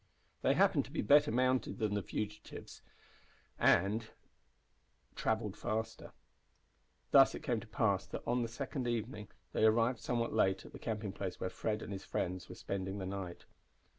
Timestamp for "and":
3.59-4.09, 11.83-11.93